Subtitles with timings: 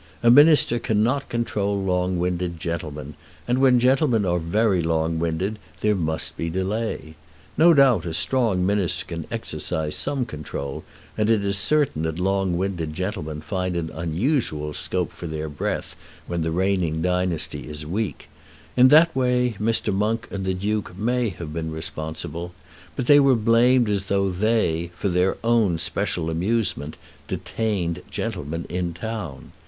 [0.23, 3.13] A minister cannot control long winded gentlemen,
[3.47, 7.13] and when gentlemen are very long winded there must be delay.
[7.55, 10.83] No doubt a strong minister can exercise some control,
[11.15, 15.95] and it is certain that long winded gentlemen find an unusual scope for their breath
[16.25, 18.27] when the reigning dynasty is weak.
[18.75, 19.93] In that way Mr.
[19.93, 22.53] Monk and the Duke may have been responsible,
[22.95, 26.97] but they were blamed as though they, for their own special amusement,
[27.27, 29.51] detained gentlemen in town.